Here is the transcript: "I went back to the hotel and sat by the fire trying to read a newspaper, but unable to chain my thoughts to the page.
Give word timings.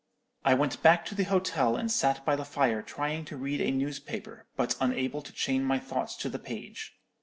"I 0.43 0.55
went 0.55 0.81
back 0.81 1.05
to 1.05 1.13
the 1.13 1.25
hotel 1.25 1.75
and 1.75 1.91
sat 1.91 2.25
by 2.25 2.35
the 2.35 2.43
fire 2.43 2.81
trying 2.81 3.23
to 3.25 3.37
read 3.37 3.61
a 3.61 3.69
newspaper, 3.69 4.47
but 4.55 4.75
unable 4.81 5.21
to 5.21 5.31
chain 5.31 5.63
my 5.63 5.77
thoughts 5.77 6.15
to 6.15 6.27
the 6.29 6.39
page. 6.39 6.95